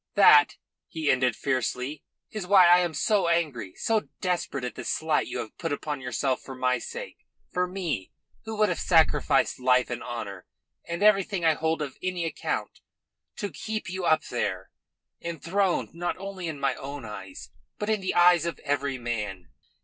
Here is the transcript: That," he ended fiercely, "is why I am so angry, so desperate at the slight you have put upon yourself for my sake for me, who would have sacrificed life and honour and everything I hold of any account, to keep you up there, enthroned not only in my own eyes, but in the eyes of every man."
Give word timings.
That," 0.15 0.57
he 0.87 1.11
ended 1.11 1.35
fiercely, 1.35 2.03
"is 2.31 2.47
why 2.47 2.65
I 2.67 2.79
am 2.79 2.95
so 2.95 3.27
angry, 3.27 3.75
so 3.75 4.07
desperate 4.19 4.63
at 4.63 4.73
the 4.73 4.83
slight 4.83 5.27
you 5.27 5.37
have 5.37 5.55
put 5.59 5.71
upon 5.71 6.01
yourself 6.01 6.41
for 6.41 6.55
my 6.55 6.79
sake 6.79 7.17
for 7.53 7.67
me, 7.67 8.11
who 8.45 8.57
would 8.57 8.69
have 8.69 8.79
sacrificed 8.79 9.59
life 9.59 9.91
and 9.91 10.01
honour 10.01 10.47
and 10.87 11.03
everything 11.03 11.45
I 11.45 11.53
hold 11.53 11.83
of 11.83 11.99
any 12.01 12.25
account, 12.25 12.79
to 13.35 13.51
keep 13.51 13.91
you 13.91 14.03
up 14.03 14.23
there, 14.23 14.71
enthroned 15.21 15.93
not 15.93 16.17
only 16.17 16.47
in 16.47 16.59
my 16.59 16.73
own 16.77 17.05
eyes, 17.05 17.51
but 17.77 17.87
in 17.87 18.01
the 18.01 18.15
eyes 18.15 18.47
of 18.47 18.57
every 18.61 18.97
man." 18.97 19.51